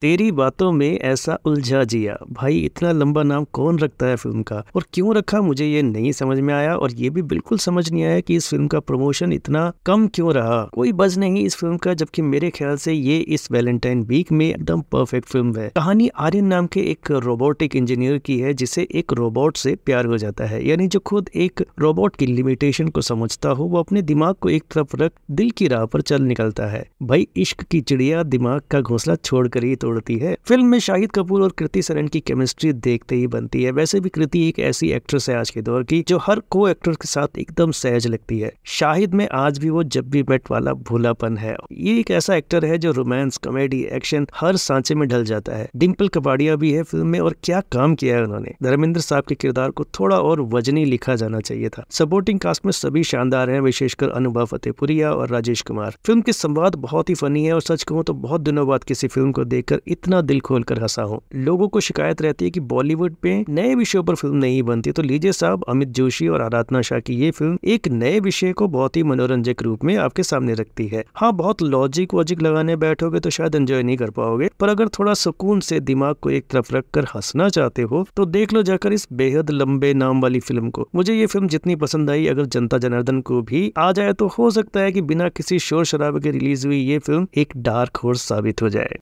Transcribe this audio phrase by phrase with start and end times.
[0.00, 4.64] तेरी बातों में ऐसा उलझा जिया। भाई, इतना लंबा नाम कौन रखता है फ़िल्म का?
[4.74, 5.40] और क्यों रखा?
[5.40, 8.48] मुझे ये नहीं समझ में आया और ये भी बिल्कुल समझ नहीं आया कि इस
[8.48, 12.50] फ़िल्म का प्रमोशन इतना कम क्यों रहा। कोई बज नहीं इस फ़िल्म का, जबकि मेरे
[12.50, 16.80] ख्याल से ये इस वैलेंटाइन वीक में एकदम परफेक्ट फ़िल्म है। कहानी आर्यन नाम के
[16.80, 20.98] एक रोबोटिक इंजीनियर की है, जिसे एक रोबोट से प्यार हो जाता है। यानी जो
[20.98, 25.12] खुद एक रोबोट की लिमिटेशन को समझता हो, वो अपने दिमाग को एक तरफ़ रख,
[25.30, 29.64] दिल की राह पर चल निकलता है। भाई, इश्क की चिड़िया दिमाग का घोंसला छोड़कर
[29.64, 33.62] ही तोड़ती है। फ़िल्म में शाहिद कपूर और कृति सरन की केमिस्ट्री देखते ही बनती
[33.62, 36.68] है। वैसे भी कृति एक ऐसी एक्ट्रेस है आज के दौर की, जो हर को
[36.68, 40.50] एक्टर के साथ एकदम सहज लगती है। शाहिद में आज भी वो जब भी मेट
[40.50, 45.06] वाला भूलापन है। ये एक ऐसा एक्टर है जो रोमांस कॉमेडी एक्शन हर सांचे में
[45.08, 48.54] ढल जाता है। डिम्पल कपाड़िया भी है फ़िल्म में और क्या काम किया है उन्होंने।
[48.62, 52.72] धर्मेंद्र साहब के किरदार को थोड़ा और वजनी लिखा जाना चाहिए था। सपोर्टिंग कास्ट में
[52.72, 57.44] सभी शानदार हैं, विशेषकर अनुभव फतेहपुरिया और राजेश कुमार। फ़िल्म के संवाद बहुत ही फनी
[57.44, 60.40] है और सच कहूँ तो बहुत दिनों बाद किसी फ़िल्म को देखकर इतना इतना दिल
[60.40, 64.14] खोल कर हंसा हूँ। लोगों को शिकायत रहती है कि बॉलीवुड पे नए विषयों पर
[64.14, 67.88] फ़िल्म नहीं बनती। तो लीजिए साहब, अमित जोशी और आराधना शाह की ये फ़िल्म एक
[67.88, 72.14] नए विषय को बहुत ही मनोरंजक रूप में आपके सामने रखती है। हाँ बहुत लॉजिक
[72.14, 76.14] वॉजिक लगाने बैठोगे तो शायद एंजॉय नहीं कर पाओगे। पर अगर थोड़ा सुकून से दिमाग
[76.22, 79.92] को एक तरफ़ रख कर हंसना चाहते हो तो देख लो जाकर इस बेहद लंबे
[79.94, 83.72] नाम वाली फ़िल्म को। मुझे ये फ़िल्म जितनी पसंद आई, अगर जनता जनार्दन को भी
[83.78, 86.98] आ जाए तो हो सकता है कि बिना किसी शोर शराबे के रिलीज़ हुई ये
[86.98, 88.96] फ़िल्म एक डार्क हॉर्स साबित हो जाए।